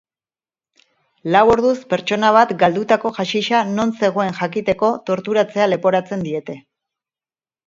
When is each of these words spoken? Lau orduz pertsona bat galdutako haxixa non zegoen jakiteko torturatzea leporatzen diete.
Lau 1.35 1.41
orduz 1.55 1.73
pertsona 1.93 2.31
bat 2.37 2.53
galdutako 2.63 3.11
haxixa 3.17 3.59
non 3.75 3.93
zegoen 4.01 4.33
jakiteko 4.41 4.91
torturatzea 5.11 5.69
leporatzen 5.75 6.27
diete. 6.31 6.59